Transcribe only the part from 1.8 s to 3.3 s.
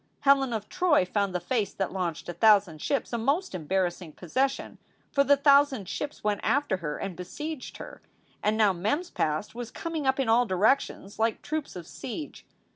launched a thousand ships a